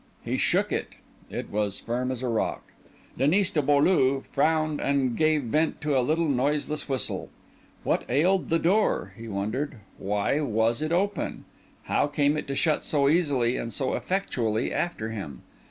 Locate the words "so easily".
12.83-13.57